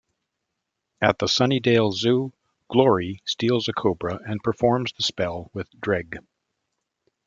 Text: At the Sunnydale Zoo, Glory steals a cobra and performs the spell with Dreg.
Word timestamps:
At 0.99 1.19
the 1.19 1.27
Sunnydale 1.27 1.93
Zoo, 1.93 2.33
Glory 2.71 3.21
steals 3.23 3.67
a 3.67 3.71
cobra 3.71 4.19
and 4.25 4.41
performs 4.41 4.91
the 4.93 5.03
spell 5.03 5.51
with 5.53 5.69
Dreg. 5.79 6.17